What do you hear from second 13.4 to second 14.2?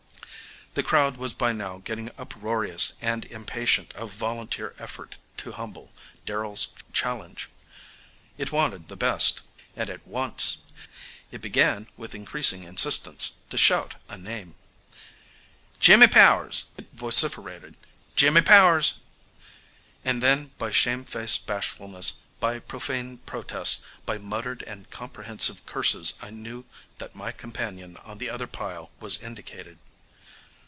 to shout a